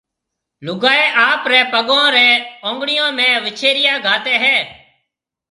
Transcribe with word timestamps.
لوگائي 0.65 1.05
آپريَ 1.29 1.59
پگون 1.71 2.05
ريَ 2.15 2.29
اونگڙيون 2.65 3.09
۾ 3.19 3.27
وِڇيريا 3.43 3.93
گھاتيَ 4.05 4.35
ھيَََ 4.43 4.57